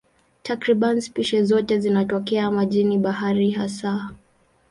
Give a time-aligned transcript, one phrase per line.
[0.43, 4.09] Takriban spishi zote zinatokea majini, baharini hasa.